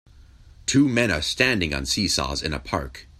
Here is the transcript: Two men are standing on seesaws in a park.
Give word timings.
Two 0.65 0.87
men 0.87 1.11
are 1.11 1.21
standing 1.21 1.75
on 1.75 1.85
seesaws 1.85 2.41
in 2.41 2.55
a 2.55 2.59
park. 2.59 3.07